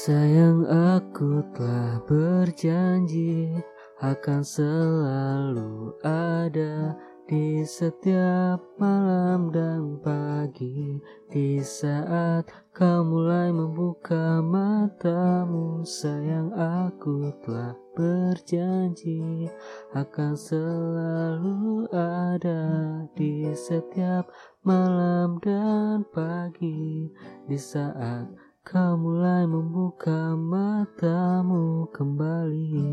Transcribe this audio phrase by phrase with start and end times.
[0.00, 3.52] Sayang aku telah berjanji
[4.00, 6.96] akan selalu ada
[7.28, 10.96] di setiap malam dan pagi.
[11.28, 19.52] Di saat kau mulai membuka matamu Sayang aku telah berjanji
[19.92, 22.64] Akan selalu ada
[23.12, 24.32] di setiap
[24.64, 27.12] malam dan pagi.
[27.44, 32.86] Di saat kau mulai membuka matamu kembali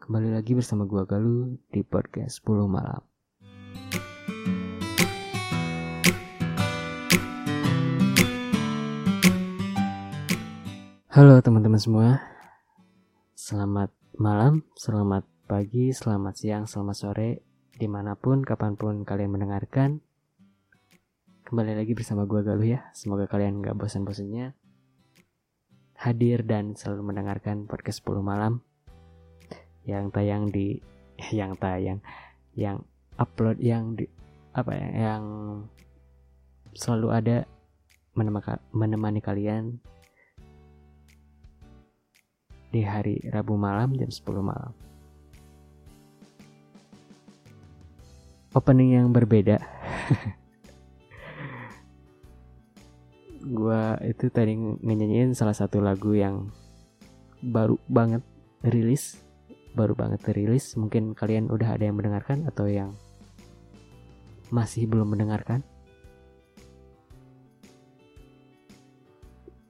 [0.00, 3.04] Kembali lagi bersama gua Galuh di podcast 10 malam.
[11.12, 12.24] Halo teman-teman semua.
[13.36, 17.44] Selamat malam, selamat pagi, selamat siang, selamat sore,
[17.76, 20.00] di mana pun, kapan pun kalian mendengarkan.
[21.42, 22.86] Kembali lagi bersama gua Galuh ya.
[22.94, 24.54] Semoga kalian gak bosan-bosannya
[25.98, 28.62] hadir dan selalu mendengarkan podcast 10 malam
[29.82, 30.78] yang tayang di
[31.38, 31.98] yang tayang
[32.54, 32.82] yang
[33.18, 34.06] upload yang di
[34.54, 35.24] apa ya yang
[36.74, 37.36] selalu ada
[38.74, 39.78] menemani kalian
[42.70, 44.72] di hari Rabu malam jam 10 malam.
[48.52, 49.58] Opening yang berbeda.
[53.42, 56.48] gua itu tadi nyanyiin salah satu lagu yang
[57.42, 58.22] baru banget
[58.62, 59.22] rilis
[59.72, 60.76] baru banget rilis.
[60.76, 62.92] Mungkin kalian udah ada yang mendengarkan atau yang
[64.52, 65.64] masih belum mendengarkan?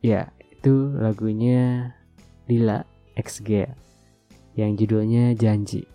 [0.03, 1.95] Ya itu lagunya
[2.51, 2.83] Lila
[3.15, 3.71] XG
[4.59, 5.87] yang judulnya Janji.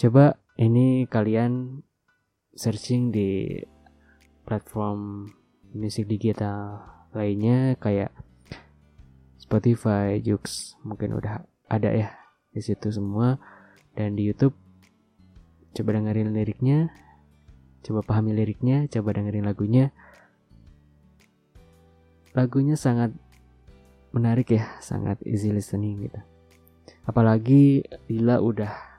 [0.00, 1.82] Coba ini kalian
[2.54, 3.58] searching di
[4.46, 5.26] platform
[5.74, 6.78] musik digital
[7.10, 8.14] lainnya kayak
[9.38, 12.14] Spotify, Jux mungkin udah ada ya
[12.54, 13.36] di situ semua
[13.98, 14.54] dan di YouTube
[15.74, 16.94] coba dengerin liriknya,
[17.82, 19.90] coba pahami liriknya, coba dengerin lagunya.
[22.34, 23.10] Lagunya sangat
[24.14, 26.20] menarik ya, sangat easy listening gitu.
[27.06, 28.93] Apalagi Lila udah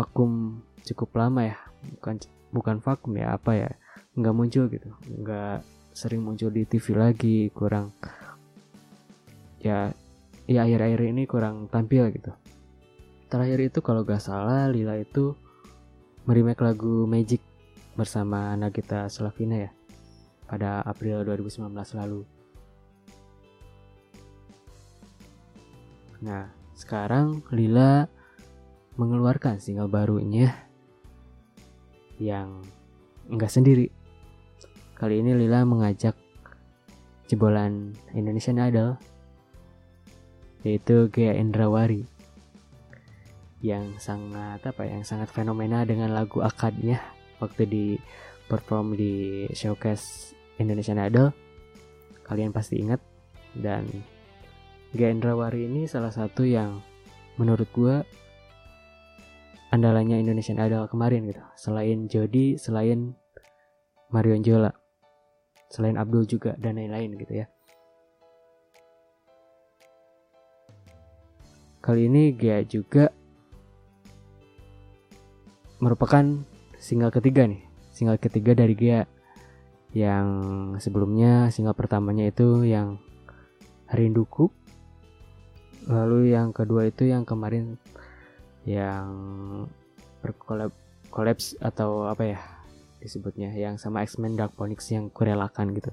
[0.00, 1.60] vakum cukup lama ya,
[2.00, 2.16] bukan
[2.48, 3.68] bukan vakum ya apa ya,
[4.16, 4.88] nggak muncul gitu,
[5.20, 5.60] nggak
[5.92, 7.92] sering muncul di TV lagi kurang
[9.60, 9.92] ya
[10.48, 12.32] ya akhir-akhir ini kurang tampil gitu.
[13.30, 15.38] Terakhir itu kalau gak salah Lila itu
[16.26, 17.38] meremake lagu Magic
[17.94, 19.70] bersama Nagita Slavina ya
[20.50, 22.26] pada April 2019 lalu.
[26.26, 28.10] Nah sekarang Lila
[29.00, 30.52] mengeluarkan single barunya
[32.20, 32.60] yang
[33.32, 33.88] enggak sendiri.
[34.92, 36.12] Kali ini Lila mengajak
[37.24, 39.00] jebolan Indonesian Idol
[40.60, 42.04] yaitu Gaya Indrawari
[43.64, 47.00] yang sangat apa ya, yang sangat fenomena dengan lagu akadnya
[47.40, 47.86] waktu di
[48.44, 51.32] perform di showcase Indonesian Idol.
[52.28, 53.00] Kalian pasti ingat.
[53.50, 53.88] Dan
[54.92, 56.84] Gaya Indrawari ini salah satu yang
[57.40, 58.04] menurut gue
[59.70, 61.42] andalannya Indonesian Idol kemarin gitu.
[61.54, 63.14] Selain Jody selain
[64.10, 64.74] Marion Jola
[65.70, 67.46] selain Abdul juga dan lain-lain gitu ya.
[71.80, 73.08] Kali ini Gia juga
[75.80, 76.44] merupakan
[76.76, 77.64] single ketiga nih,
[77.94, 79.08] single ketiga dari Gia
[79.96, 80.28] yang
[80.76, 83.00] sebelumnya single pertamanya itu yang
[83.90, 84.50] Rinduku
[85.90, 87.74] lalu yang kedua itu yang kemarin
[88.68, 89.08] yang
[90.20, 90.72] berkolab
[91.08, 92.40] kolaps atau apa ya
[93.00, 95.90] disebutnya yang sama X-Men Dark Phoenix yang kurelakan gitu.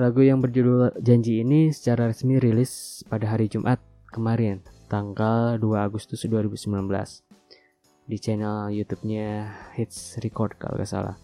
[0.00, 6.24] Lagu yang berjudul Janji ini secara resmi rilis pada hari Jumat kemarin, tanggal 2 Agustus
[6.24, 6.88] 2019
[8.08, 11.16] di channel YouTube-nya Hits Record kalau gak salah.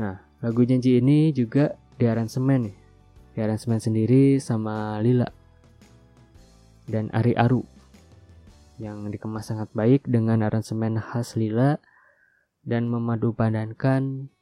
[0.00, 2.79] Nah, lagu Janji ini juga di aransemen nih.
[3.30, 5.30] Di aransemen sendiri sama Lila
[6.90, 7.62] dan Ari Aru
[8.80, 11.76] yang dikemas sangat baik dengan aransemen khas lila
[12.64, 14.32] dan memadupadankan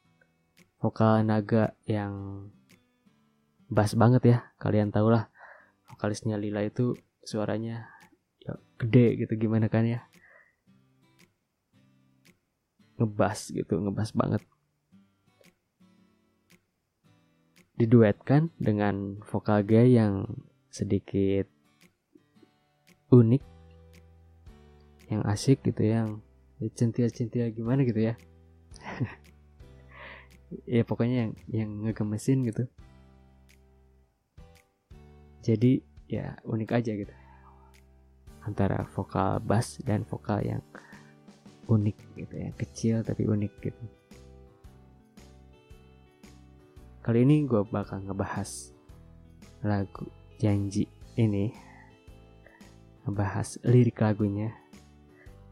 [0.79, 2.47] vokal naga yang
[3.67, 4.37] bass banget ya.
[4.57, 5.27] Kalian tau lah
[5.91, 7.85] vokalisnya lila itu suaranya
[8.41, 10.07] ya, gede gitu gimana kan ya?
[12.97, 14.41] Ngebas gitu ngebas banget
[17.79, 20.27] diduetkan dengan vokal gaya yang
[20.67, 21.47] sedikit
[23.07, 23.39] unik
[25.09, 26.19] yang asik gitu yang
[26.75, 28.13] centil-centil gimana gitu ya.
[30.65, 32.65] Ya pokoknya yang yang ngegemesin gitu.
[35.45, 37.13] Jadi ya unik aja gitu.
[38.41, 40.65] Antara vokal bass dan vokal yang
[41.69, 42.49] unik gitu ya.
[42.57, 43.98] Kecil tapi unik gitu
[47.09, 48.69] kali ini gue bakal ngebahas
[49.65, 50.05] lagu
[50.37, 50.85] janji
[51.17, 51.49] ini
[53.01, 54.53] ngebahas lirik lagunya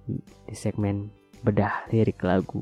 [0.05, 0.21] di
[0.53, 1.09] segmen
[1.41, 2.61] bedah lirik lagu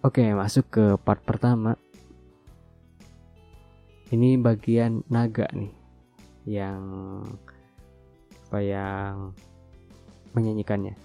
[0.00, 1.76] Oke, masuk ke part pertama.
[4.08, 5.74] Ini bagian naga nih
[6.48, 6.80] yang
[8.48, 9.36] apa yang
[10.32, 10.96] menyanyikannya.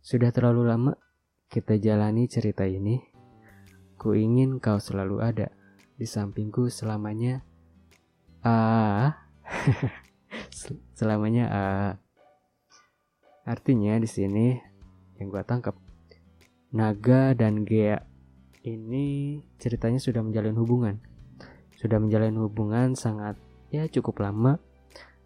[0.00, 1.09] Sudah terlalu lama
[1.50, 3.02] kita jalani cerita ini.
[3.98, 5.50] Ku ingin kau selalu ada
[5.98, 7.42] di sampingku selamanya.
[8.46, 9.26] Ah,
[10.98, 11.92] selamanya ah.
[13.42, 14.54] Artinya di sini
[15.18, 15.74] yang gua tangkap
[16.70, 17.98] Naga dan Gea
[18.62, 21.02] ini ceritanya sudah menjalin hubungan.
[21.74, 23.34] Sudah menjalin hubungan sangat
[23.74, 24.62] ya cukup lama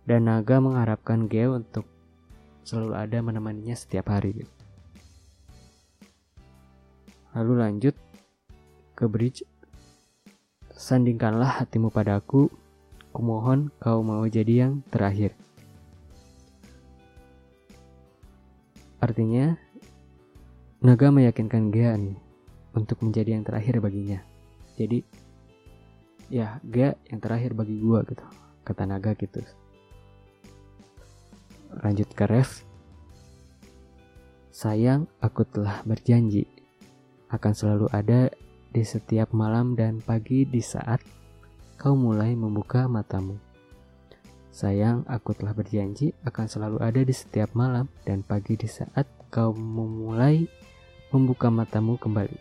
[0.08, 1.84] dan Naga mengharapkan Gea untuk
[2.64, 4.63] selalu ada menemaninya setiap hari.
[7.34, 7.94] Lalu lanjut
[8.94, 9.42] ke bridge.
[10.74, 12.50] Sandingkanlah hatimu padaku,
[13.10, 15.34] kumohon kau mau jadi yang terakhir.
[19.02, 19.58] Artinya,
[20.84, 22.18] Naga meyakinkan Gea nih
[22.76, 24.20] untuk menjadi yang terakhir baginya.
[24.76, 25.00] Jadi
[26.28, 28.22] ya Gea yang terakhir bagi gua gitu.
[28.62, 29.40] Kata Naga gitu.
[31.82, 32.62] Lanjut ke ref.
[34.54, 36.46] Sayang, aku telah berjanji
[37.34, 38.30] akan selalu ada
[38.70, 41.02] di setiap malam dan pagi di saat
[41.74, 43.34] kau mulai membuka matamu.
[44.54, 49.50] Sayang, aku telah berjanji akan selalu ada di setiap malam dan pagi di saat kau
[49.50, 50.46] memulai
[51.10, 52.38] membuka matamu kembali.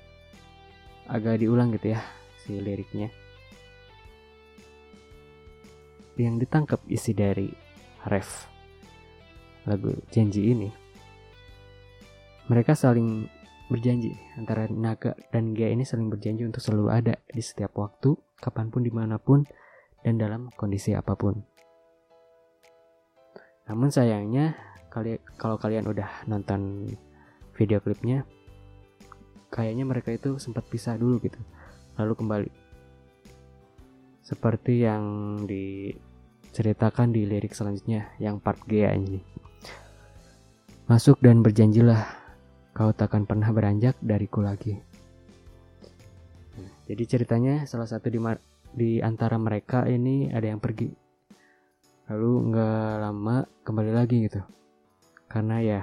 [1.09, 2.01] Agak diulang gitu ya
[2.45, 3.09] si liriknya.
[6.13, 7.49] Yang ditangkap isi dari
[8.05, 8.45] ref
[9.65, 10.69] lagu janji ini.
[12.45, 13.25] Mereka saling
[13.73, 18.69] berjanji antara naga dan Gia ini saling berjanji untuk selalu ada di setiap waktu, kapan
[18.69, 19.41] pun, di mana pun,
[20.05, 21.41] dan dalam kondisi apa pun.
[23.65, 24.53] Namun sayangnya,
[24.93, 26.85] kali kalau kalian udah nonton
[27.57, 28.29] video klipnya,
[29.53, 31.37] kayaknya mereka itu sempat pisah dulu gitu
[32.01, 32.49] lalu kembali
[34.25, 35.03] seperti yang
[35.45, 39.21] diceritakan di lirik selanjutnya yang part G ini
[40.89, 42.22] masuk dan berjanjilah
[42.73, 44.81] kau takkan pernah beranjak dariku lagi.
[46.89, 48.19] Jadi ceritanya salah satu di,
[48.73, 50.89] di antara mereka ini ada yang pergi.
[52.09, 54.41] Lalu nggak lama kembali lagi gitu.
[55.29, 55.81] Karena ya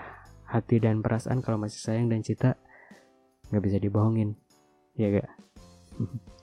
[0.51, 2.59] hati dan perasaan kalau masih sayang dan cinta
[3.49, 4.35] nggak bisa dibohongin.
[4.99, 5.31] Ya gak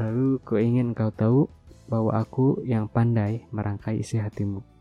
[0.00, 1.48] lalu ku ingin kau tahu
[1.88, 4.75] bahwa aku yang pandai merangkai isi hatimu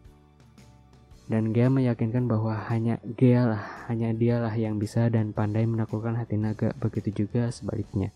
[1.25, 6.37] dan Gea meyakinkan bahwa hanya Gea lah, hanya dialah yang bisa dan pandai menaklukkan hati
[6.37, 8.13] naga, begitu juga sebaliknya.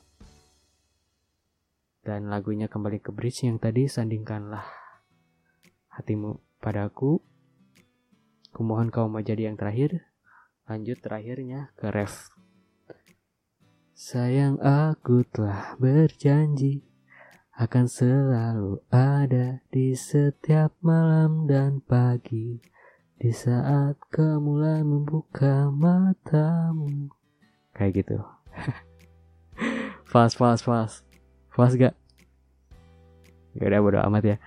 [2.06, 4.64] Dan lagunya kembali ke bridge yang tadi, sandingkanlah
[5.90, 7.20] hatimu padaku,
[8.54, 10.10] kumohon kau mau jadi yang terakhir,
[10.70, 12.30] Lanjut terakhirnya ke ref.
[13.98, 16.86] Sayang aku telah berjanji
[17.58, 22.62] akan selalu ada di setiap malam dan pagi
[23.20, 27.12] di saat kau mulai membuka matamu.
[27.76, 28.18] Kayak gitu.
[30.12, 31.04] fast, fast, fast.
[31.52, 31.92] Fast gak?
[33.60, 34.38] Ya udah bodo amat ya.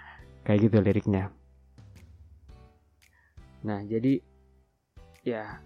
[0.48, 1.28] Kayak gitu liriknya.
[3.60, 4.24] Nah, jadi
[5.20, 5.60] ya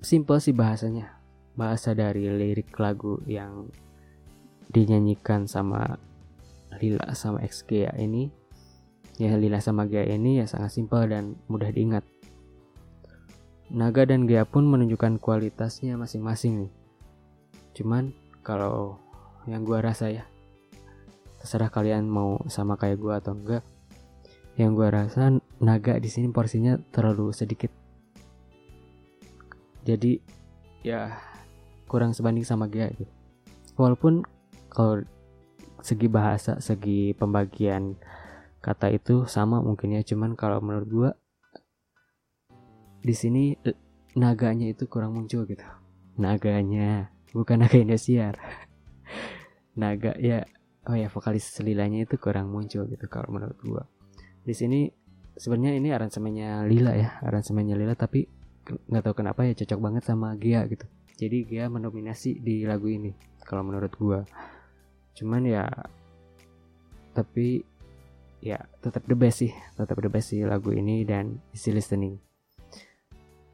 [0.00, 1.20] simple sih bahasanya
[1.52, 3.68] bahasa dari lirik lagu yang
[4.72, 6.00] dinyanyikan sama
[6.80, 8.39] Lila sama XG ya ini
[9.20, 12.00] ya Lila sama Gia ini ya sangat simpel dan mudah diingat.
[13.68, 16.72] Naga dan Gia pun menunjukkan kualitasnya masing-masing nih.
[17.76, 18.96] Cuman kalau
[19.44, 20.24] yang gua rasa ya
[21.36, 23.60] terserah kalian mau sama kayak gua atau enggak
[24.56, 27.68] yang gua rasa Naga di sini porsinya terlalu sedikit.
[29.84, 30.16] Jadi
[30.80, 31.12] ya
[31.84, 33.12] kurang sebanding sama Gia gitu.
[33.76, 34.24] Walaupun
[34.72, 35.04] kalau
[35.84, 38.00] segi bahasa segi pembagian
[38.60, 41.10] kata itu sama mungkin ya cuman kalau menurut gua
[43.00, 43.56] di sini
[44.16, 45.64] naganya itu kurang muncul gitu.
[46.20, 48.36] Naganya bukan naga Indosiar.
[49.80, 50.44] Naga ya
[50.84, 53.82] oh ya vokalis Lilanya itu kurang muncul gitu kalau menurut gua.
[54.44, 54.92] Di sini
[55.38, 58.28] sebenarnya ini aransemennya Lila ya aransemennya Lila tapi
[58.68, 60.84] nggak tahu kenapa ya cocok banget sama Gia gitu.
[61.16, 63.14] Jadi Gia mendominasi di lagu ini
[63.48, 64.20] kalau menurut gua.
[65.16, 65.64] Cuman ya
[67.16, 67.69] tapi
[68.40, 69.52] ya tetap the best sih.
[69.76, 72.20] Tetap the best sih lagu ini dan easy listening?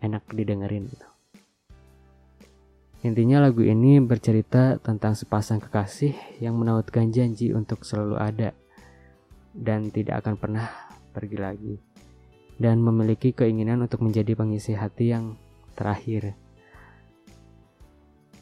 [0.01, 1.07] Enak didengerin gitu.
[3.07, 8.51] Intinya lagu ini bercerita tentang sepasang kekasih yang menautkan janji untuk selalu ada
[9.55, 10.67] dan tidak akan pernah
[11.15, 11.75] pergi lagi.
[12.57, 15.37] Dan memiliki keinginan untuk menjadi pengisi hati yang
[15.77, 16.33] terakhir.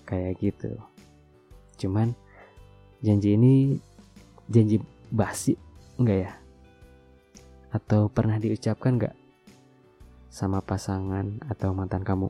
[0.06, 0.72] Kayak gitu.
[1.82, 2.14] Cuman
[3.02, 3.74] janji ini
[4.46, 4.78] janji
[5.10, 5.58] basi
[5.98, 6.32] enggak ya?
[7.74, 9.16] Atau pernah diucapkan enggak
[10.30, 12.28] sama pasangan atau mantan kamu?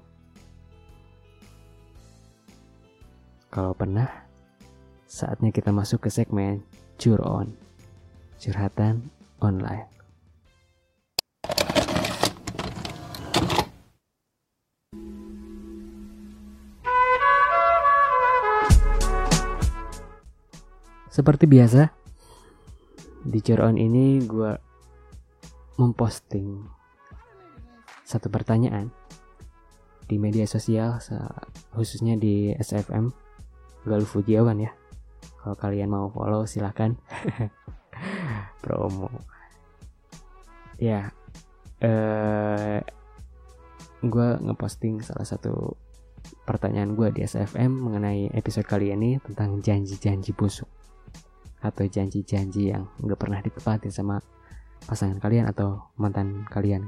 [3.48, 4.10] Kalau pernah,
[5.06, 6.60] saatnya kita masuk ke segmen
[6.98, 7.48] Cur On.
[8.36, 9.94] Curhatan online.
[21.14, 21.94] Seperti biasa,
[23.24, 24.52] di Cur On ini gue
[25.80, 26.60] memposting
[28.04, 28.92] satu pertanyaan
[30.04, 31.00] di media sosial
[31.72, 33.08] khususnya di SFM
[33.88, 34.72] Galuh Fujiawan ya?
[35.40, 36.96] Kalau kalian mau follow silahkan.
[38.64, 39.08] Promo.
[40.76, 41.12] Ya
[41.80, 42.80] eh
[44.04, 45.76] gue ngeposting salah satu
[46.44, 50.68] pertanyaan gue di SFM mengenai episode kali ini tentang janji-janji busuk
[51.64, 54.20] atau janji-janji yang gak pernah ditepati sama
[54.84, 56.84] pasangan kalian atau mantan kalian.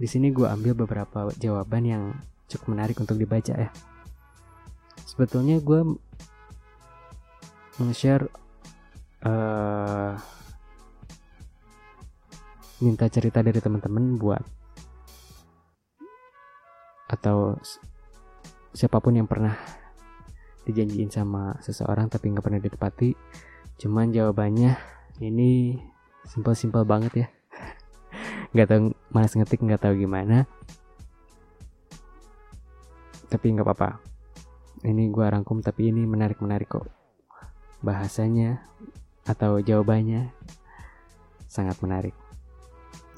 [0.00, 2.02] Di sini gue ambil beberapa jawaban yang
[2.48, 3.70] cukup menarik untuk dibaca ya
[5.10, 5.80] sebetulnya gue
[7.82, 8.30] nge-share
[9.26, 10.14] uh,
[12.78, 14.40] minta cerita dari teman-teman buat
[17.10, 17.58] atau
[18.70, 19.58] siapa pun yang pernah
[20.70, 23.10] dijanjiin sama seseorang tapi nggak pernah ditepati.
[23.80, 24.78] Cuman jawabannya
[25.20, 25.76] ini
[26.24, 27.28] simpel-simpel banget ya.
[28.52, 30.48] Nggak tahu malas ngetik nggak tahu gimana.
[33.30, 34.00] Tapi nggak apa-apa.
[34.80, 36.88] Ini gue rangkum tapi ini menarik-menarik kok.
[37.84, 38.64] Bahasanya
[39.28, 40.32] atau jawabannya
[41.44, 42.16] sangat menarik.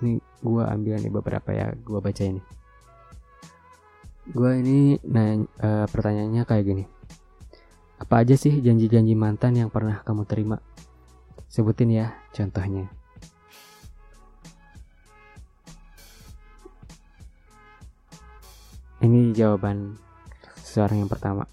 [0.03, 2.43] Ini gue ambil nih beberapa ya gue baca ini.
[4.31, 6.85] Gue ini nah e, pertanyaannya kayak gini
[8.03, 10.59] apa aja sih janji-janji mantan yang pernah kamu terima
[11.47, 12.91] sebutin ya contohnya
[19.03, 19.99] ini jawaban
[20.63, 21.45] seorang yang pertama.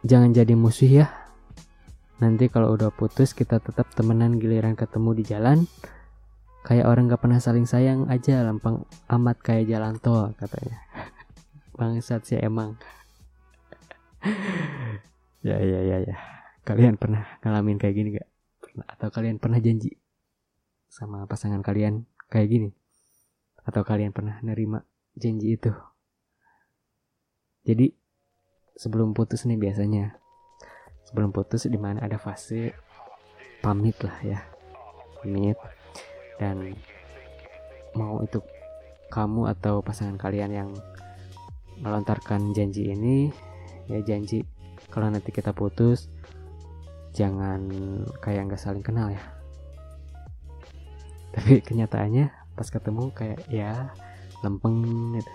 [0.00, 1.06] Jangan jadi musuh ya.
[2.22, 5.58] Nanti kalau udah putus kita tetap temenan giliran ketemu di jalan.
[6.64, 10.80] Kayak orang gak pernah saling sayang aja lempeng amat kayak jalan tol katanya.
[11.80, 12.76] Bangsat sih emang.
[15.48, 16.16] ya ya ya ya.
[16.68, 18.28] Kalian pernah ngalamin kayak gini gak?
[18.60, 19.96] Pernah atau kalian pernah janji
[20.92, 22.68] sama pasangan kalian kayak gini?
[23.64, 24.84] Atau kalian pernah nerima
[25.16, 25.72] janji itu.
[27.64, 27.96] Jadi
[28.76, 30.20] sebelum putus nih biasanya
[31.08, 32.76] sebelum putus di mana ada fase
[33.60, 34.40] pamit lah ya
[35.20, 35.58] pamit
[36.40, 36.72] dan
[37.92, 38.40] mau itu
[39.12, 40.70] kamu atau pasangan kalian yang
[41.80, 43.32] melontarkan janji ini
[43.88, 44.44] ya janji
[44.92, 46.10] kalau nanti kita putus
[47.14, 47.60] jangan
[48.22, 49.20] kayak nggak saling kenal ya.
[51.34, 53.90] Tapi kenyataannya pas ketemu kayak ya
[54.42, 54.82] lempeng
[55.18, 55.32] gitu.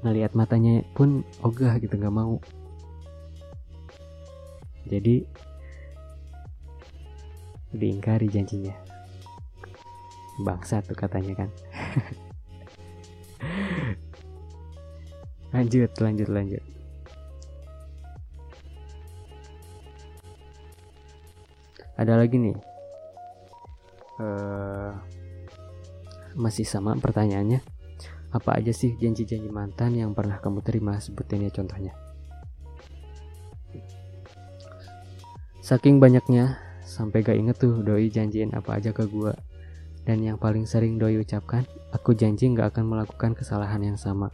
[0.00, 2.40] Ngelihat matanya pun ogah gitu nggak mau.
[4.88, 5.22] Jadi
[7.70, 8.74] diingkari janjinya.
[10.40, 11.50] Bangsa tuh katanya kan
[15.50, 16.62] lanjut lanjut lanjut
[22.00, 22.56] ada lagi nih
[24.20, 24.92] uh,
[26.38, 27.60] masih sama pertanyaannya.
[28.30, 30.94] Apa aja sih janji-janji mantan yang pernah kamu terima?
[31.02, 31.90] Sebutin ya contohnya.
[35.60, 39.34] Saking banyaknya, sampai gak inget tuh doi janjiin apa aja ke gue.
[40.06, 44.30] Dan yang paling sering doi ucapkan, aku janji gak akan melakukan kesalahan yang sama.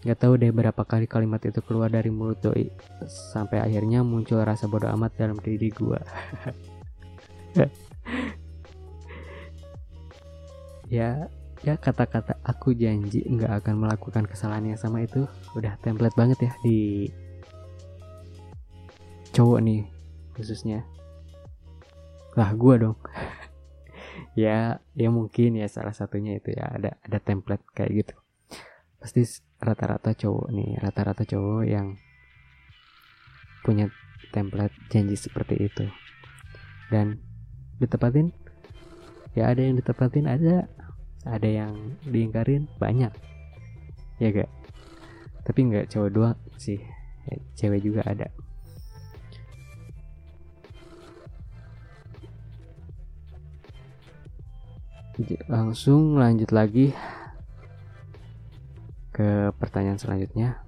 [0.00, 2.72] Gak tahu deh berapa kali kalimat itu keluar dari mulut doi,
[3.04, 6.00] sampai akhirnya muncul rasa bodoh amat dalam diri gue.
[10.90, 11.28] ya
[11.60, 16.52] ya kata-kata aku janji nggak akan melakukan kesalahan yang sama itu udah template banget ya
[16.64, 17.06] di
[19.36, 19.84] cowok nih
[20.34, 20.82] khususnya.
[22.34, 22.96] Lah gua dong.
[24.38, 28.14] Ya ya mungkin ya salah satunya itu ya ada ada template kayak gitu.
[29.02, 29.26] Pasti
[29.60, 31.94] rata-rata cowok nih rata-rata cowok yang
[33.60, 33.92] punya
[34.32, 35.84] template janji seperti itu.
[36.88, 37.20] Dan
[37.76, 38.32] ditepatin
[39.36, 40.66] ya ada yang ditepatin ada
[41.28, 43.12] ada yang diingkarin banyak.
[44.16, 44.50] Ya gak?
[45.44, 46.80] Tapi nggak cowok doang sih
[47.28, 48.28] ya, cewek juga ada.
[55.52, 56.96] Langsung lanjut lagi
[59.20, 60.64] ke pertanyaan selanjutnya.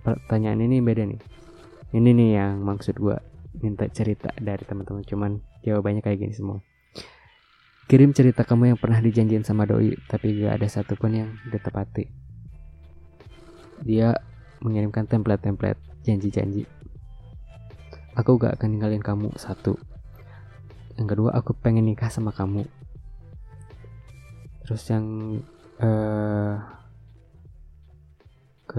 [0.00, 1.20] Pertanyaan ini beda nih.
[1.92, 3.20] Ini nih yang maksud gue
[3.60, 6.64] minta cerita dari teman-teman cuman jawabannya kayak gini semua.
[7.84, 12.08] Kirim cerita kamu yang pernah dijanjiin sama doi tapi gak ada satupun yang ditepati.
[13.84, 14.16] Dia
[14.64, 16.64] mengirimkan template-template janji-janji.
[18.16, 19.76] Aku gak akan ninggalin kamu satu.
[20.96, 22.64] Yang kedua aku pengen nikah sama kamu.
[24.64, 25.04] Terus yang
[25.78, 26.56] uh,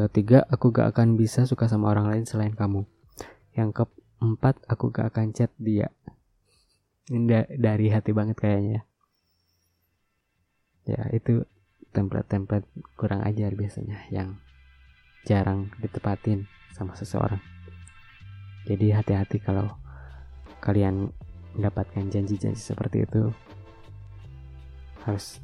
[0.05, 2.85] ketiga aku gak akan bisa suka sama orang lain selain kamu.
[3.57, 5.89] Yang keempat aku gak akan chat dia.
[7.09, 8.85] Ini da dari hati banget kayaknya
[10.85, 11.01] ya.
[11.09, 11.49] Itu
[11.97, 14.37] template-template kurang ajar biasanya yang
[15.25, 16.45] jarang ditepatin
[16.77, 17.41] sama seseorang.
[18.69, 19.71] Jadi hati-hati kalau
[20.59, 21.09] kalian
[21.57, 23.33] mendapatkan janji-janji seperti itu.
[25.07, 25.39] Harus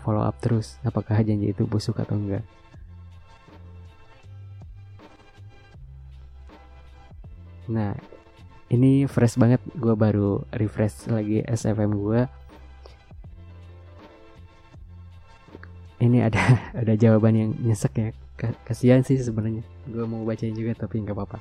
[0.00, 2.46] follow up terus apakah janji itu busuk atau enggak
[7.70, 7.94] nah
[8.70, 9.62] ini fresh banget.
[9.74, 12.22] Gue baru refresh lagi SFM gue
[16.00, 16.40] ini ada
[16.80, 18.08] ada jawaban yang nyesek ya.
[18.64, 19.60] Kasihan sih sebenarnya.
[19.84, 21.38] Gue mau bacain juga tapi nggak apa-apa.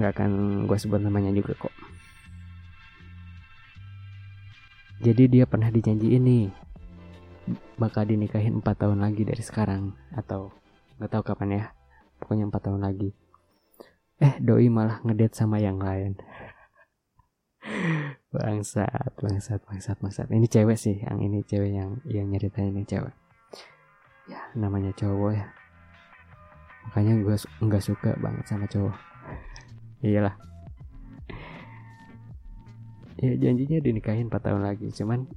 [0.00, 0.30] Nggak akan
[0.64, 1.74] gue sebut namanya juga kok.
[5.02, 6.46] Jadi dia pernah dijanji ini
[7.74, 9.92] bakal dinikahin 4 tahun lagi dari sekarang.
[10.16, 10.56] Atau
[10.96, 11.64] nggak tahu kapan ya.
[12.22, 13.10] Pokoknya 4 tahun lagi.
[14.22, 16.14] Eh, doi malah ngedate sama yang lain.
[18.32, 20.26] bangsat, bangsat, bangsat, bangsat.
[20.30, 23.10] Ini cewek sih, yang ini cewek yang yang nyeritain ini cewek.
[24.30, 25.50] Ya, namanya cowok ya.
[26.86, 28.94] Makanya gue nggak suka banget sama cowok.
[30.06, 30.38] Iyalah
[33.22, 35.30] ya janjinya dinikahin 4 tahun lagi cuman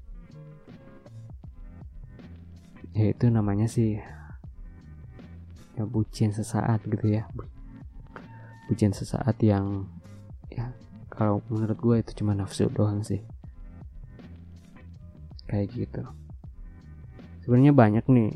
[2.97, 4.01] ya itu namanya sih
[5.75, 7.27] ya bucin sesaat gitu ya.
[8.71, 9.85] Bucin sesaat yang
[10.49, 10.71] ya
[11.11, 13.23] kalau menurut gue itu cuma nafsu doang sih.
[15.45, 16.03] Kayak gitu.
[17.45, 18.31] Sebenarnya banyak nih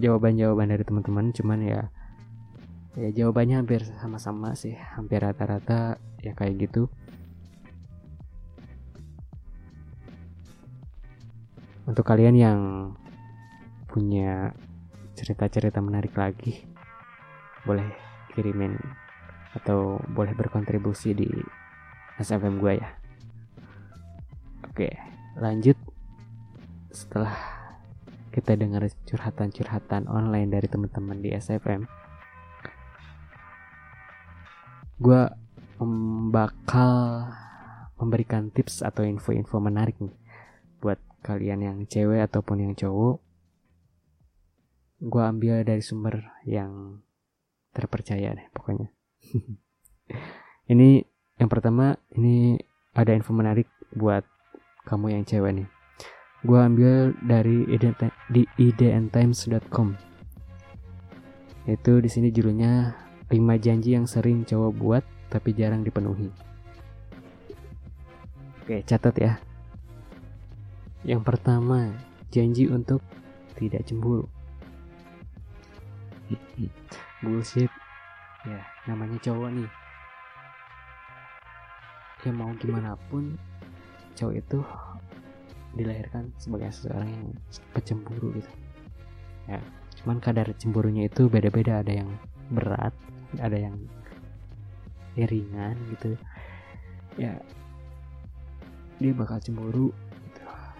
[0.00, 1.80] jawaban-jawaban dari teman-teman cuman ya
[2.98, 4.74] ya jawabannya hampir sama-sama sih.
[4.74, 6.88] Hampir rata-rata ya kayak gitu.
[11.84, 12.60] Untuk kalian yang
[13.84, 14.56] punya
[15.24, 16.68] cerita-cerita menarik lagi.
[17.64, 17.88] Boleh
[18.36, 18.76] kirimin
[19.56, 21.32] atau boleh berkontribusi di
[22.20, 22.88] SFM gue ya.
[24.68, 24.92] Oke
[25.40, 25.80] lanjut.
[26.92, 27.32] Setelah
[28.36, 31.88] kita dengar curhatan-curhatan online dari teman-teman di SFM
[35.00, 35.22] gue
[36.30, 36.90] bakal
[37.98, 40.14] memberikan tips atau info-info menarik nih
[40.78, 43.23] buat kalian yang cewek ataupun yang cowok
[45.02, 47.02] gue ambil dari sumber yang
[47.74, 48.88] terpercaya deh pokoknya.
[50.72, 51.04] Ini
[51.36, 52.56] yang pertama ini
[52.94, 54.24] ada info menarik buat
[54.86, 55.68] kamu yang cewek nih.
[56.44, 57.66] Gue ambil dari
[58.32, 60.14] di idntimes.com
[61.64, 62.92] itu di sini judulnya
[63.32, 66.28] 5 janji yang sering cowok buat tapi jarang dipenuhi.
[68.60, 69.32] Oke catat ya.
[71.04, 71.92] Yang pertama,
[72.32, 73.00] janji untuk
[73.56, 74.28] tidak cemburu.
[77.22, 77.72] Bullshit.
[78.44, 79.70] Ya, namanya cowok nih.
[82.24, 83.36] Ya mau gimana pun,
[84.16, 84.58] cowok itu
[85.76, 87.26] dilahirkan sebagai seseorang yang
[87.72, 88.50] pecemburu gitu.
[89.48, 89.60] Ya,
[90.00, 92.10] cuman kadar cemburunya itu beda-beda, ada yang
[92.52, 92.92] berat,
[93.40, 93.76] ada yang
[95.16, 96.16] ringan gitu.
[97.20, 97.38] Ya,
[98.98, 99.92] dia bakal cemburu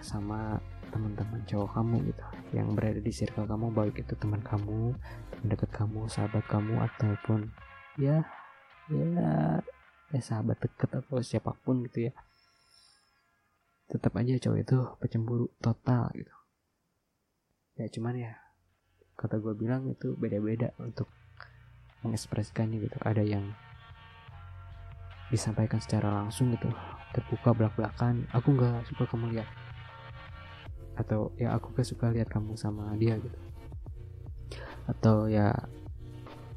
[0.01, 0.61] sama
[0.93, 2.23] teman-teman cowok kamu gitu
[2.55, 4.95] yang berada di circle kamu baik itu teman kamu
[5.45, 7.53] teman dekat kamu sahabat kamu ataupun
[8.01, 8.25] ya
[8.89, 9.61] ya
[10.09, 12.17] ya sahabat dekat atau siapa pun gitu ya.
[13.85, 16.33] Tetap aja cowok itu pecemburu total gitu.
[17.77, 18.33] Ya cuman ya
[19.21, 21.13] kata gue bilang itu beda-beda untuk
[22.01, 22.97] mengekspresikannya gitu.
[23.05, 23.45] Ada yang
[25.29, 26.73] disampaikan secara langsung gitu
[27.13, 29.49] terbuka belak-belakan aku nggak suka kamu lihat.
[30.97, 33.45] Atau ya aku gak suka lihat kamu sama dia gitu
[34.85, 35.53] atau ya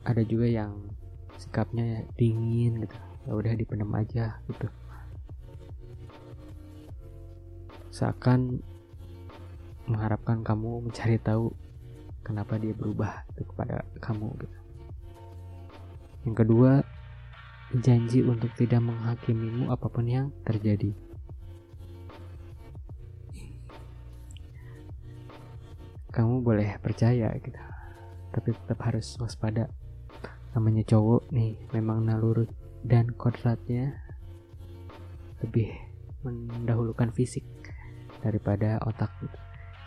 [0.05, 0.77] ada juga yang
[1.41, 2.97] sikapnya dingin gitu
[3.29, 4.69] ya udah dipendam aja gitu
[7.89, 8.63] seakan
[9.89, 11.51] mengharapkan kamu mencari tahu
[12.23, 14.59] kenapa dia berubah itu kepada kamu gitu.
[16.29, 16.73] Yang kedua,
[17.81, 20.93] janji untuk tidak menghakimimu apa pun yang terjadi.
[26.13, 27.57] Kamu boleh percaya gitu,
[28.33, 29.69] tapi tetap harus waspada.
[30.57, 32.49] Namanya cowok nih, memang nalur
[32.83, 33.95] dan kodratnya
[35.45, 35.71] lebih
[36.27, 37.47] mendahulukan fisik
[38.25, 39.39] daripada otak gitu.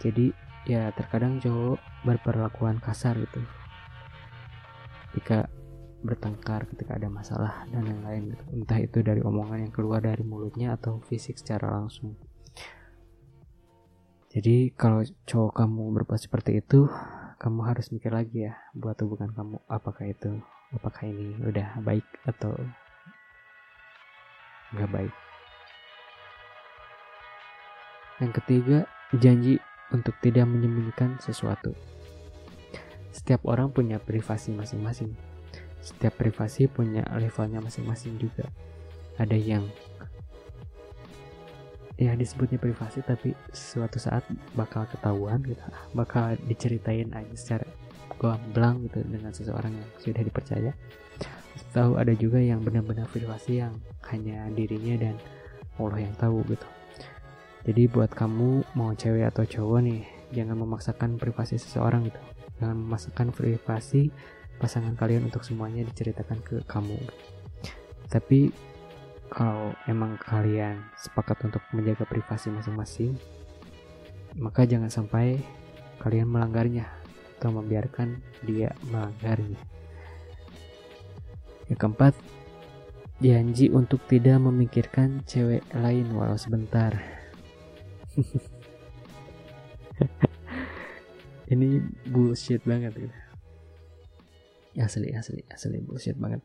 [0.01, 0.25] Jadi
[0.69, 3.41] ya terkadang cowok berperlakuan kasar gitu
[5.11, 5.49] ketika
[6.01, 8.43] bertengkar ketika ada masalah dan lain-lain gitu.
[8.53, 12.17] entah itu dari omongan yang keluar dari mulutnya atau fisik secara langsung
[14.31, 16.89] jadi kalau cowok kamu berbuat seperti itu
[17.41, 20.37] kamu harus mikir lagi ya buat hubungan kamu apakah itu
[20.77, 22.53] apakah ini udah baik atau
[24.77, 25.13] nggak baik
[28.21, 28.85] yang ketiga
[29.17, 29.57] janji
[29.91, 31.75] untuk tidak menyembunyikan sesuatu.
[33.11, 35.17] Setiap orang punya privasi masing-masing.
[35.83, 38.47] Setiap privasi punya levelnya masing-masing juga.
[39.19, 39.67] Ada yang
[42.01, 44.25] ya disebutnya privasi tapi suatu saat
[44.57, 45.61] bakal ketahuan gitu
[45.93, 47.65] bakal diceritain aja secara
[48.17, 50.73] gamblang gitu dengan seseorang yang sudah dipercaya
[51.71, 53.77] tahu ada juga yang benar-benar privasi yang
[54.09, 55.15] hanya dirinya dan
[55.77, 56.65] Allah yang tahu gitu
[57.61, 60.01] jadi buat kamu mau cewek atau cowok nih,
[60.33, 62.17] jangan memaksakan privasi seseorang gitu.
[62.57, 64.09] Jangan memaksakan privasi
[64.57, 66.97] pasangan kalian untuk semuanya diceritakan ke kamu.
[68.09, 68.49] Tapi
[69.31, 73.15] kalau emang kalian sepakat untuk menjaga privasi masing-masing,
[74.35, 75.39] maka jangan sampai
[76.03, 76.91] kalian melanggarnya
[77.39, 79.55] atau membiarkan dia melanggarnya.
[81.71, 82.13] Yang keempat,
[83.23, 86.91] janji untuk tidak memikirkan cewek lain walau sebentar.
[91.51, 93.17] ini bullshit banget gitu
[94.79, 96.39] asli asli asli bullshit banget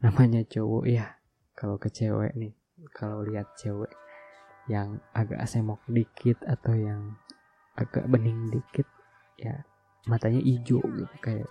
[0.00, 1.19] namanya cowok ya
[1.60, 2.56] kalau ke cewek nih
[2.96, 3.92] kalau lihat cewek
[4.72, 7.20] yang agak semok dikit atau yang
[7.76, 8.88] agak bening dikit
[9.36, 9.60] ya
[10.08, 11.44] matanya hijau gitu kayak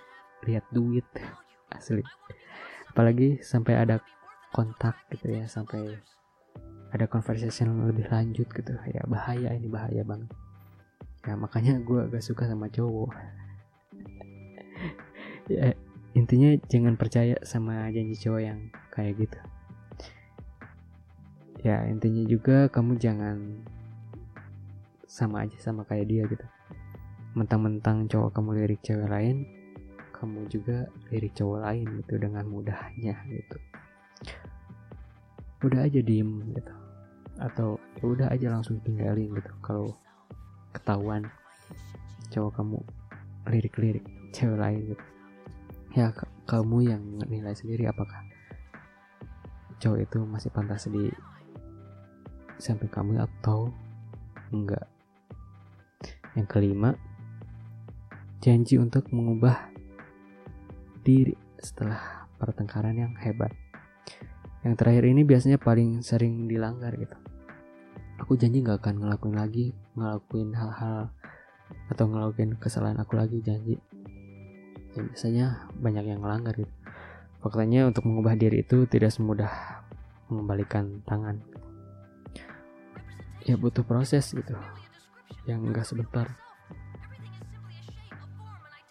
[0.50, 1.06] lihat duit
[1.78, 2.02] asli.
[2.90, 4.02] Apalagi sampai ada
[4.50, 6.02] kontak gitu ya sampai
[6.90, 8.74] ada conversation lebih lanjut gitu.
[8.90, 10.34] Ya bahaya ini bahaya banget.
[11.22, 13.14] Ya makanya gue agak suka sama cowok.
[15.50, 15.74] Ya
[16.14, 19.40] intinya jangan percaya sama janji cowok yang kayak gitu
[21.60, 23.38] ya intinya juga kamu jangan
[25.10, 26.46] sama aja sama kayak dia gitu.
[27.36, 29.44] Mentang-mentang cowok kamu lirik cewek lain
[30.20, 33.58] kamu juga lirik cowok lain gitu dengan mudahnya gitu.
[35.64, 36.74] Udah aja diem gitu.
[37.40, 39.96] Atau ya udah aja langsung tinggalin gitu kalau
[40.76, 41.28] ketahuan
[42.32, 42.78] cowok kamu
[43.48, 45.06] lirik-lirik cewek lain gitu.
[45.96, 46.12] Ya
[46.48, 48.28] kamu yang nilai sendiri apakah
[49.80, 51.08] cowok itu masih pantas di
[52.60, 53.72] samping kamu atau
[54.52, 54.86] enggak.
[56.36, 56.94] Yang kelima
[58.44, 59.72] janji untuk mengubah
[61.02, 63.52] diri setelah pertengkaran yang hebat.
[64.64, 67.16] Yang terakhir ini biasanya paling sering dilanggar gitu.
[68.20, 71.12] Aku janji nggak akan ngelakuin lagi ngelakuin hal-hal
[71.88, 73.80] atau ngelakuin kesalahan aku lagi janji.
[74.96, 75.46] Ya biasanya
[75.80, 76.72] banyak yang melanggar gitu.
[77.40, 79.80] Faktanya untuk mengubah diri itu tidak semudah
[80.28, 81.40] mengembalikan tangan
[83.46, 84.56] ya butuh proses gitu.
[85.48, 86.28] Yang enggak sebentar.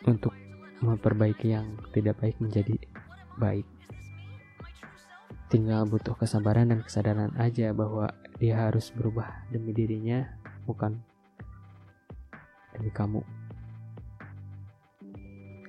[0.07, 0.33] Untuk
[0.79, 2.77] memperbaiki yang tidak baik menjadi
[3.37, 3.67] baik.
[5.49, 10.29] Tinggal butuh kesabaran dan kesadaran aja bahwa dia harus berubah demi dirinya
[10.69, 11.01] bukan
[12.77, 13.25] demi kamu.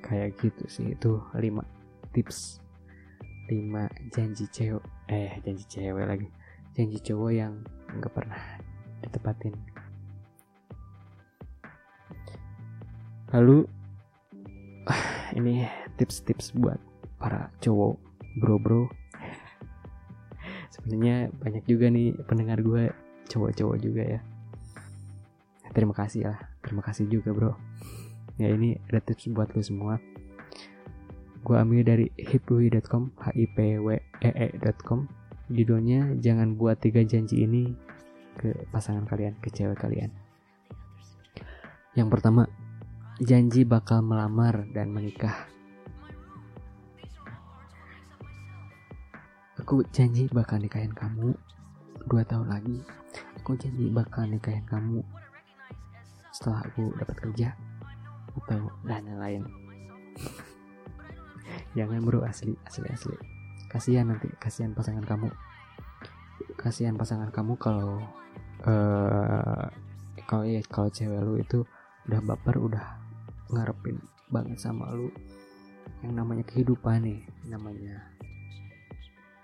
[0.04, 1.63] Kayak gitu sih itu 5
[2.12, 2.60] tips.
[3.50, 6.28] 5 janji cewek eh janji cewek lagi.
[6.78, 7.54] Janji cowok yang
[7.98, 8.59] nggak pernah
[9.30, 9.56] ditepatin
[13.30, 13.70] lalu
[15.38, 15.70] ini
[16.02, 16.82] tips-tips buat
[17.22, 18.00] para cowok
[18.42, 18.89] bro-bro.
[20.74, 22.89] Sebenarnya banyak juga nih pendengar gue
[23.30, 24.20] cowok-cowok juga ya.
[25.76, 27.54] Terima kasih lah terima kasih juga bro.
[28.42, 30.02] Ya ini ada tips buat lo semua.
[31.46, 33.94] Gue ambil dari hipwi.com h i p w
[34.26, 35.06] e e.com
[35.54, 37.74] judulnya jangan buat tiga janji ini
[38.39, 40.15] ke pasangan kalian ke cewek kalian.
[41.91, 42.47] Yang pertama
[43.19, 45.52] janji bakal melamar dan menikah.
[49.60, 51.36] Aku janji bakal nikahin kamu
[52.08, 52.80] dua tahun lagi.
[53.43, 55.04] Aku janji bakal nikahin kamu
[56.32, 57.52] setelah aku dapat kerja
[58.39, 59.43] atau dan lain-lain.
[61.78, 63.17] Jangan bro asli asli asli.
[63.67, 65.28] Kasihan nanti kasihan pasangan kamu
[66.60, 68.04] kasihan pasangan kamu kalau
[68.67, 69.65] uh,
[70.28, 71.65] kalau ya kalau cewek lu itu
[72.10, 72.86] udah baper udah
[73.49, 73.97] ngarepin
[74.30, 75.10] banget sama lu.
[75.99, 78.08] Yang namanya kehidupan nih namanya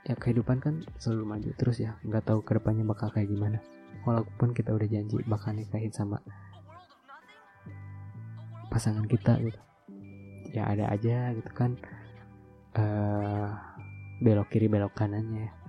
[0.05, 3.59] ya kehidupan kan selalu maju terus ya nggak tahu ke depannya bakal kayak gimana.
[4.05, 6.21] Walaupun kita udah janji bakal nikahin sama
[8.69, 9.59] pasangan kita gitu.
[10.53, 11.75] Ya ada aja gitu kan
[12.77, 13.49] uh,
[14.23, 15.64] belok kiri belok kanannya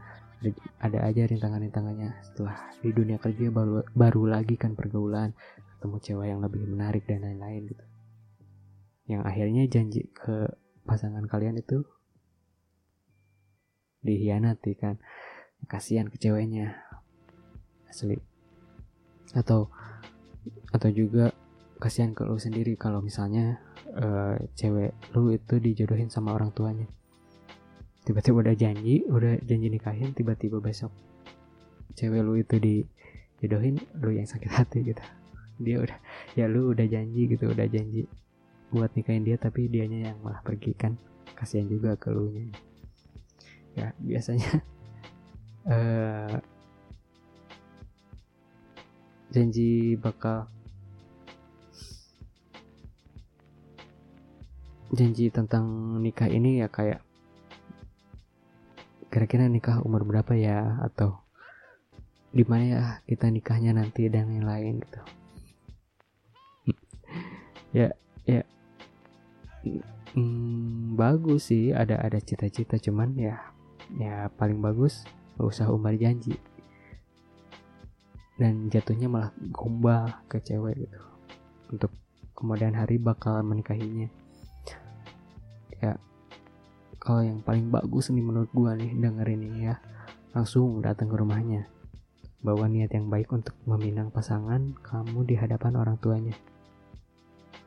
[0.82, 2.20] ada aja rintangan-rintangannya.
[2.22, 5.32] Setelah di dunia kerja baru baru lagi kan pergaulan.
[5.76, 7.84] Ketemu cewek yang lebih menarik dan lain-lain gitu.
[9.06, 10.50] Yang akhirnya janji ke
[10.84, 11.86] pasangan kalian itu
[14.02, 14.98] dihianati kan.
[15.66, 16.76] Kasihan ke ceweknya.
[17.88, 18.18] Asli.
[19.32, 19.72] Atau
[20.70, 21.34] atau juga
[21.76, 23.60] kasihan ke lu sendiri kalau misalnya
[23.96, 26.88] uh, cewek lu itu dijodohin sama orang tuanya
[28.06, 30.94] tiba-tiba udah janji udah janji nikahin tiba-tiba besok
[31.98, 35.02] cewek lu itu dijodohin lu yang sakit hati gitu.
[35.58, 35.98] Dia udah
[36.38, 38.06] ya lu udah janji gitu udah janji
[38.70, 40.94] buat nikahin dia tapi dianya yang malah pergi kan.
[41.34, 42.30] Kasihan juga ke lu
[43.76, 44.64] ya biasanya
[45.68, 46.36] uh,
[49.34, 50.48] janji bakal
[54.96, 57.04] janji tentang nikah ini ya kayak
[59.16, 60.76] kira-kira nikah umur berapa ya?
[60.84, 61.24] Atau
[62.36, 65.00] di mana ya kita nikahnya nanti dan lain-lain gitu.
[67.72, 67.96] Ya
[68.28, 68.44] ya.
[70.12, 71.72] Hmm, bagus sih.
[71.72, 73.40] Ada ada cita-cita cuman ya
[73.96, 75.08] ya paling bagus
[75.40, 76.36] usah umar janji.
[78.36, 81.00] Dan jatuhnya malah gombal ke cewek gitu.
[81.72, 81.88] Untuk
[82.36, 84.12] kemudian hari bakal menikahinya.
[85.80, 85.96] Ya
[87.06, 89.78] kalau yang paling bagus nih menurut gua nih dengerin ini ya.
[90.34, 91.70] Langsung datang ke rumahnya.
[92.42, 96.34] Bawa niat yang baik untuk meminang pasangan kamu di hadapan orang tuanya.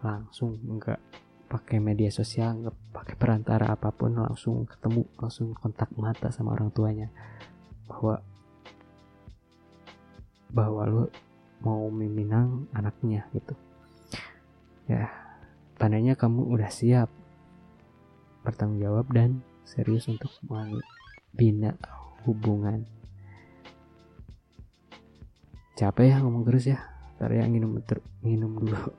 [0.04, 1.00] Langsung enggak
[1.48, 6.76] pakai media sosial nggak pakai perantara apa pun langsung ketemu langsung kontak mata sama orang
[6.76, 7.08] tuanya.
[7.88, 8.20] Bahwa
[10.52, 11.04] bahwa lu
[11.64, 13.56] mau meminang anaknya gitu.
[14.92, 15.08] Ya
[15.80, 17.08] tandanya kamu udah siap
[18.44, 21.76] bertanggung jawab dan serius untuk membina
[22.26, 22.88] hubungan.
[25.78, 26.80] Capek ya ngomong terus ya.
[27.16, 27.80] Ntar ya minum
[28.24, 28.92] minum dulu.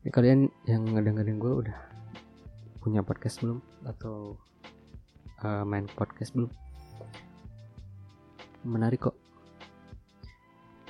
[0.00, 1.78] Ya, kalian yang ngedengerin gue udah
[2.80, 3.60] punya podcast belum?
[3.84, 4.40] Atau
[5.44, 6.69] uh, main podcast belum
[8.64, 9.16] menarik kok.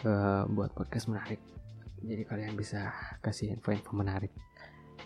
[0.00, 1.38] Uh, buat podcast menarik.
[2.00, 4.32] Jadi kalian bisa kasih info-info menarik.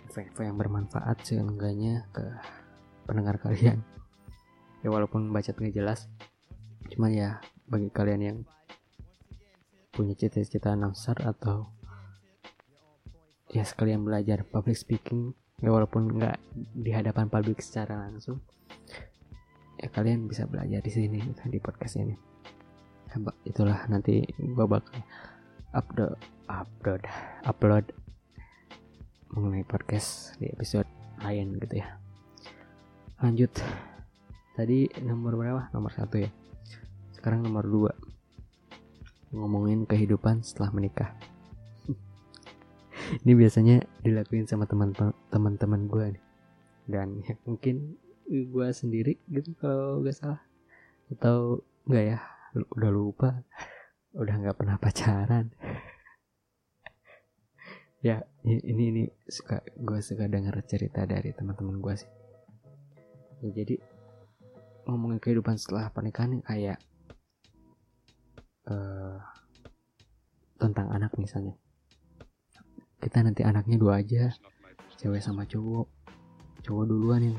[0.06, 2.24] Info-info yang bermanfaat seenggaknya ke
[3.04, 3.82] pendengar kalian.
[4.84, 6.06] Ya walaupun baca nggak jelas.
[6.92, 8.38] Cuman ya bagi kalian yang
[9.94, 11.70] punya cita-cita announcer atau
[13.54, 15.30] ya sekalian belajar public speaking
[15.62, 16.36] ya walaupun nggak
[16.74, 18.42] di hadapan publik secara langsung
[19.78, 22.33] ya kalian bisa belajar di sini di podcast ini
[23.46, 24.98] itulah nanti gue bakal
[25.74, 26.18] upload
[26.50, 27.02] upload
[27.46, 27.84] upload
[29.34, 30.86] mengenai podcast di episode
[31.22, 31.98] lain gitu ya.
[33.18, 33.50] Lanjut.
[34.54, 35.62] Tadi nomor berapa?
[35.74, 36.30] Nomor satu ya.
[37.10, 37.92] Sekarang nomor dua.
[39.34, 41.10] Ngomongin kehidupan setelah menikah.
[43.26, 44.70] Ini biasanya dilakuin sama
[45.30, 46.24] teman-teman gue nih.
[46.86, 47.98] Dan ya, mungkin
[48.30, 50.42] gue sendiri gitu kalau gak salah.
[51.10, 53.30] Atau enggak ya udah lupa.
[54.14, 55.50] Udah nggak pernah pacaran.
[58.04, 62.10] Ya ini ini suka gue suka dengar cerita dari teman-teman gue sih.
[63.42, 63.80] Ya, jadi
[64.84, 66.78] ngomongin kehidupan setelah pernikahan kayak
[68.68, 69.18] uh,
[70.60, 71.56] tentang anak misalnya.
[73.00, 74.30] Kita nanti anaknya dua aja
[75.00, 75.88] cewek sama cowok.
[76.64, 77.38] Cowok duluan yang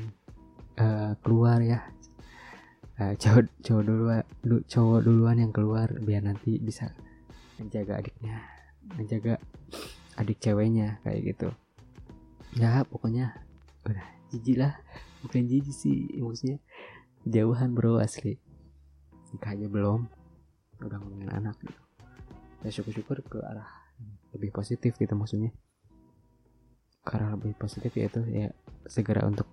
[0.82, 1.82] uh, keluar ya
[3.00, 6.92] uh, cowok cowok duluan du, cowok duluan yang keluar biar nanti bisa
[7.56, 8.36] menjaga adiknya
[8.94, 9.40] menjaga
[10.16, 11.48] adik ceweknya kayak gitu.
[12.56, 13.36] Ya pokoknya
[13.84, 14.72] udah jijik lah.
[15.20, 16.58] Bukan jijik sih maksudnya
[17.28, 18.40] jauhan bro asli.
[19.34, 20.08] Nikah aja belum.
[20.80, 21.80] Udah ngomongin anak gitu.
[22.64, 23.68] Ya syukur-syukur ke arah
[24.32, 25.52] lebih positif gitu maksudnya.
[27.04, 28.50] Arah lebih positif yaitu ya
[28.88, 29.46] segera untuk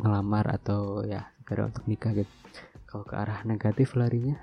[0.00, 2.32] ngelamar atau ya segera untuk nikah gitu
[2.88, 4.40] kalau ke arah negatif larinya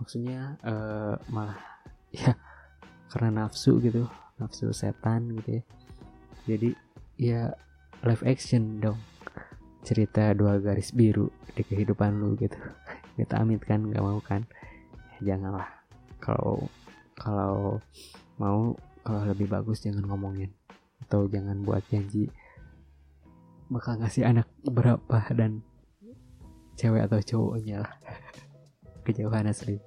[0.00, 1.60] maksudnya uh, malah
[2.16, 2.32] ya
[3.12, 5.62] karena nafsu gitu nafsu setan gitu ya.
[6.44, 6.70] Jadi
[7.16, 7.42] ya
[8.02, 8.98] live action dong.
[9.84, 12.56] Cerita dua garis biru di kehidupan lu gitu.
[13.16, 14.42] Kita amit kan nggak mau kan?
[15.20, 15.70] Ya, janganlah.
[16.18, 16.66] Kalau
[17.14, 17.78] kalau
[18.40, 18.74] mau
[19.06, 20.50] kalau lebih bagus jangan ngomongin.
[21.06, 22.26] Atau jangan buat janji
[23.68, 25.64] bakal ngasih anak berapa dan
[26.76, 27.94] cewek atau cowoknya lah.
[29.04, 29.80] Kejauhan asli.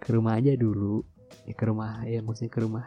[0.00, 1.04] Ke rumah aja dulu.
[1.44, 2.84] Ya ke rumah ya maksudnya ke rumah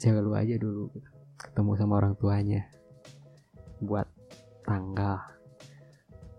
[0.00, 1.10] cewek lu aja dulu gitu.
[1.38, 2.66] ketemu sama orang tuanya.
[3.82, 4.08] Buat
[4.64, 5.20] tanggal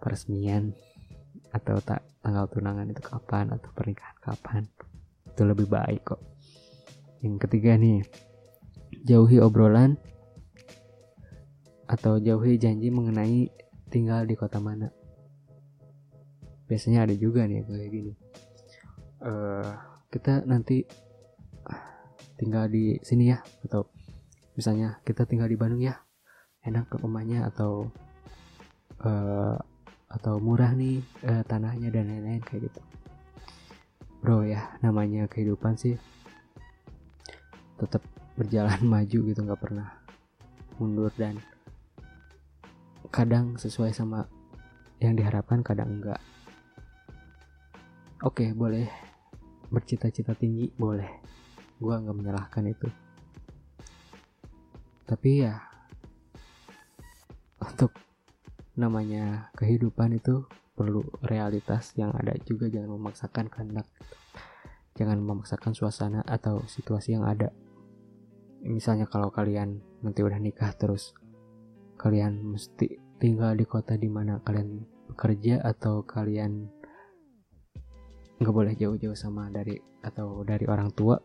[0.02, 0.74] peresmian
[1.54, 4.64] atau tak tanggal tunangan itu kapan atau pernikahan kapan.
[5.30, 6.22] Itu lebih baik kok.
[7.22, 8.04] Yang ketiga nih
[9.06, 9.98] jauhi obrolan
[11.86, 13.50] atau jauhi janji mengenai
[13.89, 14.89] tinggal di kota mana.
[16.65, 18.13] Biasanya ada juga nih kayak gini.
[19.21, 19.69] Uh,
[20.10, 20.86] kita nanti
[22.36, 23.88] tinggal di sini ya atau
[24.60, 26.02] misalnya kita tinggal di Bandung ya.
[26.65, 27.93] Enak ke rumahnya atau
[29.06, 29.58] uh,
[30.10, 32.82] atau murah nih uh, tanahnya dan lain-lain kayak gitu.
[34.26, 36.02] Bro ya namanya kehidupan sih
[37.78, 38.02] tetap
[38.34, 40.02] berjalan maju gitu nggak pernah
[40.82, 41.38] mundur dan
[43.15, 44.28] kadang sesuai sama
[44.99, 46.19] yang diharapkan kadang enggak.
[48.28, 48.91] Oke boleh
[49.71, 51.08] bercita-cita tinggi boleh.
[51.80, 52.91] Gua nggak menyalahkan itu.
[55.08, 55.56] Tapi ya
[57.63, 57.95] untuk
[58.75, 60.43] namanya kehidupan itu
[60.75, 62.67] perlu realitas yang ada juga.
[62.67, 63.88] Jangan memaksakan kehendak.
[64.99, 67.47] Jangan memaksakan suasana atau situasi yang ada.
[68.60, 71.15] Misalnya kalau kalian nanti udah nikah terus
[71.95, 76.67] kalian mesti tinggal di kota di mana kalian bekerja atau kalian
[78.36, 81.15] nggak boleh jauh-jauh sama dari atau dari orang tua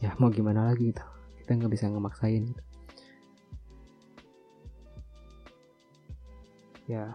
[0.00, 1.04] ya mau gimana lagi gitu.
[1.44, 2.62] Kita nggak bisa ngemaksain gitu.
[6.90, 7.14] ya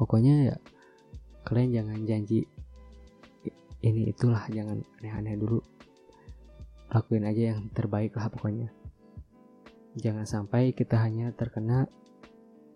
[0.00, 0.56] pokoknya ya
[1.44, 2.48] kalian jangan janji
[3.84, 5.60] ini itulah jangan aneh-aneh dulu.
[6.88, 8.72] Lakuin aja yang terbaik lah pokoknya.
[10.00, 11.84] Jangan sampai kita hanya terkena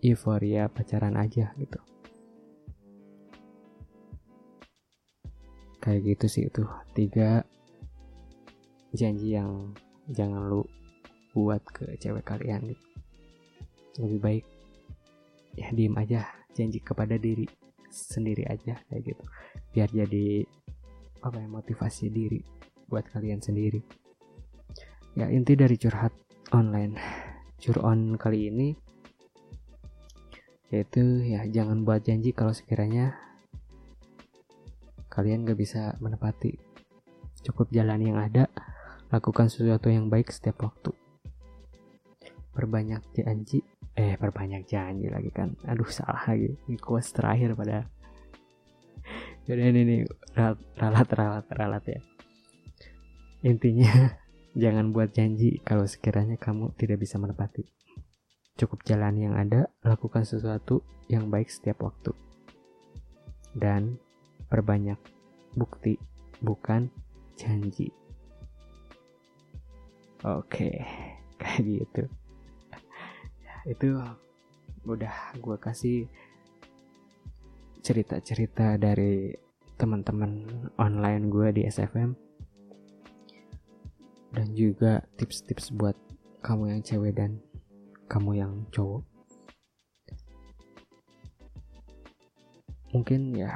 [0.03, 1.81] euforia pacaran aja gitu.
[5.83, 6.63] Kayak gitu sih itu.
[6.95, 7.43] Tiga
[8.95, 9.75] janji yang
[10.11, 10.63] jangan lu
[11.37, 12.87] buat ke cewek kalian gitu.
[13.99, 14.45] Lebih baik
[15.59, 16.23] ya diem aja
[16.55, 17.47] janji kepada diri
[17.91, 19.25] sendiri aja kayak gitu.
[19.75, 20.47] Biar jadi
[21.23, 22.41] apa ya motivasi diri
[22.87, 23.83] buat kalian sendiri.
[25.19, 26.15] Ya inti dari curhat
[26.55, 26.95] online.
[27.83, 28.71] On kali ini
[30.69, 33.17] yaitu ya jangan buat janji kalau sekiranya
[35.09, 36.61] kalian gak bisa menepati
[37.43, 38.51] cukup jalan yang ada
[39.09, 40.93] lakukan sesuatu yang baik setiap waktu.
[42.53, 43.65] Perbanyak janji
[43.97, 45.57] eh perbanyak janji lagi kan.
[45.65, 46.55] Aduh salah lagi.
[46.69, 47.89] Ini quotes terakhir pada
[49.49, 50.01] jadi ini nih
[50.37, 52.01] ralat ralat ralat ya.
[53.47, 54.13] Intinya
[54.63, 57.78] jangan buat janji kalau sekiranya kamu tidak bisa menepati
[58.59, 62.11] cukup jalan yang ada lakukan sesuatu yang baik setiap waktu.
[63.55, 63.97] Dan
[64.51, 64.99] perbanyak
[65.55, 65.95] bukti
[66.43, 66.91] bukan
[67.39, 67.95] janji.
[70.27, 70.83] Oke
[71.41, 72.03] kayak gitu.
[73.73, 74.03] Itu
[74.83, 76.11] udah gue kasih
[77.87, 79.31] cerita-cerita dari
[79.79, 80.43] teman-teman
[80.75, 82.11] online gue di SFM
[84.35, 85.95] dan juga tips-tips buat
[86.43, 87.39] kamu yang cewek dan
[88.09, 89.05] kamu yang cowok.
[92.97, 93.53] Mungkin ya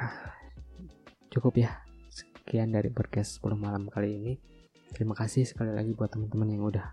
[1.33, 1.81] cukup ya.
[2.13, 4.33] Sekian dari podcast 10 malam kali ini.
[4.93, 6.93] Terima kasih sekali lagi buat teman-teman yang udah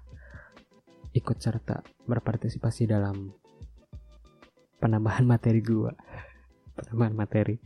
[1.12, 3.36] ikut serta berpartisipasi dalam
[4.80, 5.91] penambahan materi gue
[6.80, 7.60] penambahan materi.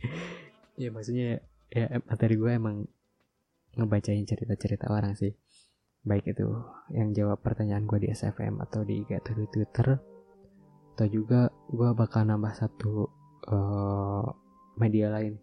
[0.74, 1.38] Ya maksudnya
[1.70, 2.90] ya materi gue emang
[3.78, 5.38] ngebacain cerita-cerita orang sih
[6.04, 6.44] baik itu
[6.92, 9.88] yang jawab pertanyaan gue di SFM atau di IG atau di Twitter.
[10.94, 13.08] Atau juga gue bakal nambah satu
[13.48, 14.28] uh,
[14.76, 15.40] media lain.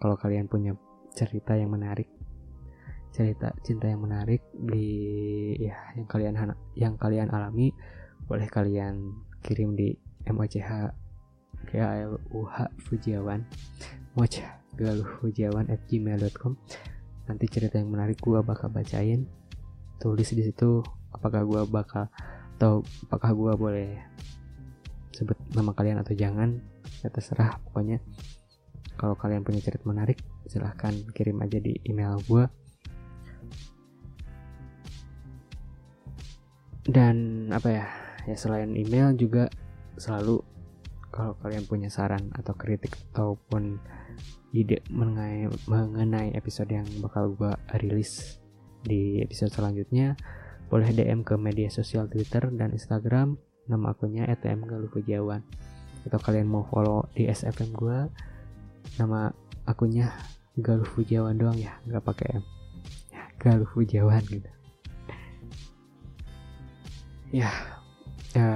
[0.00, 0.72] Kalau kalian punya
[1.12, 2.08] cerita yang menarik.
[3.14, 4.88] Cerita cinta yang menarik di
[5.62, 6.34] ya yang kalian
[6.74, 7.70] yang kalian alami
[8.26, 9.14] boleh kalian
[9.46, 9.94] kirim di
[10.26, 10.90] MOCH
[11.70, 13.46] GALUH Fujiawan.
[14.18, 14.38] Moch
[14.74, 16.58] Galuh Fujiawan at gmail.com
[17.24, 19.24] nanti cerita yang menarik gue bakal bacain
[19.98, 20.82] tulis di situ
[21.14, 22.10] apakah gue bakal
[22.58, 23.90] atau apakah gue boleh
[25.14, 26.58] sebut nama kalian atau jangan
[27.02, 28.02] ya terserah pokoknya.
[28.94, 32.44] Kalau kalian punya cerita menarik silahkan kirim aja di email gue
[36.84, 37.86] dan apa ya
[38.28, 39.48] ya selain email juga
[39.96, 40.44] selalu
[41.08, 43.78] kalau kalian punya saran atau kritik ataupun
[44.50, 48.42] ide mengenai, mengenai episode yang bakal gue rilis
[48.84, 50.14] di episode selanjutnya
[50.68, 53.40] boleh DM ke media sosial Twitter dan Instagram.
[53.64, 55.40] Nama akunnya @mgalufujiawan
[56.04, 57.98] atau kalian mau follow di SFM gue
[59.00, 59.32] nama
[59.64, 60.12] akunnya
[60.54, 62.44] Galuh Fujiawan doang ya nggak pakai M.
[63.10, 64.50] Ya, Galuh Fujiawan gitu.
[67.34, 67.50] Ya
[68.36, 68.48] ya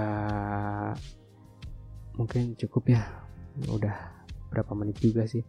[2.14, 3.02] mungkin cukup ya.
[3.66, 3.96] Udah
[4.54, 5.42] berapa menit juga sih?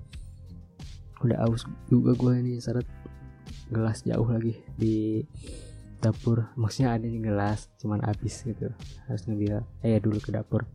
[1.21, 2.88] Udah aus juga gue ini seret
[3.70, 5.22] gelas jauh lagi di
[6.01, 6.49] dapur.
[6.57, 8.74] Maksudnya ada nih gelas cuman habis gitu.
[9.05, 10.65] Harus ngambil eh dulu ke dapur.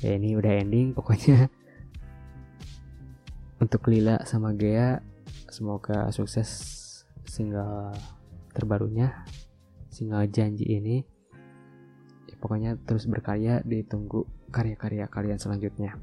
[0.00, 1.46] Ya ini udah ending pokoknya.
[3.62, 5.00] Untuk Lila sama Gea
[5.48, 6.48] semoga sukses
[7.24, 7.92] single
[8.52, 9.24] terbarunya
[9.88, 11.04] single janji ini.
[12.28, 15.96] Ya, pokoknya terus berkarya ditunggu karya-karya kalian selanjutnya.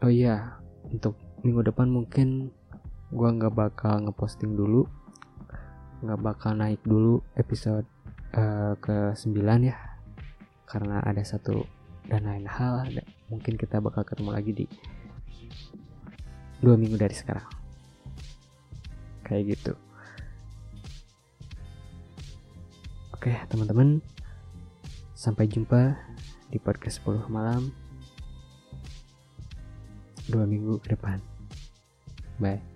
[0.00, 2.52] Oh iya untuk minggu depan mungkin
[3.10, 4.86] gue nggak bakal ngeposting dulu
[6.00, 7.84] nggak bakal naik dulu episode
[8.32, 9.36] uh, ke 9
[9.68, 9.76] ya.
[10.64, 11.66] Karena ada satu
[12.08, 12.88] dan lain hal
[13.30, 14.66] mungkin kita bakal ketemu lagi di
[16.64, 17.44] dua minggu dari sekarang.
[19.26, 19.72] Kayak gitu.
[23.12, 24.00] Oke teman-teman.
[25.12, 26.00] Sampai jumpa
[26.48, 27.68] di podcast 10 malam.
[30.32, 31.20] Dua minggu ke depan.
[32.40, 32.69] Bye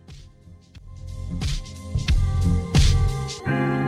[3.45, 3.84] Podcast.